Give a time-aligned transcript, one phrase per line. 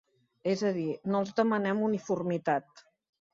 [0.53, 2.83] És a dir, no els demanem uniformitat.